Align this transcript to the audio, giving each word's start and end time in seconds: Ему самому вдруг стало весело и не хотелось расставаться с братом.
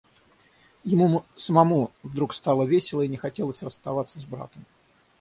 Ему 0.83 1.25
самому 1.37 1.91
вдруг 2.01 2.33
стало 2.33 2.63
весело 2.65 3.03
и 3.03 3.07
не 3.07 3.17
хотелось 3.17 3.61
расставаться 3.61 4.19
с 4.19 4.25
братом. 4.25 4.65